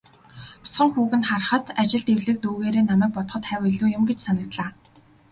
[0.63, 4.69] Бяцхан хүүг нь харахад, ажилд эвлэг дүйгээрээ намайг бодоход хавь илүү юм гэж санагдлаа.